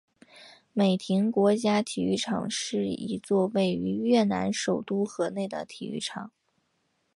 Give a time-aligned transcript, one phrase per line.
[0.73, 6.31] 美亭国家体育场是一座位于越南首都河内的体育场。